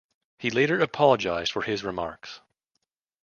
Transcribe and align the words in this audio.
He 0.39 0.49
later 0.49 0.81
apologised 0.81 1.51
for 1.51 1.61
his 1.61 1.83
remarks. 1.83 2.39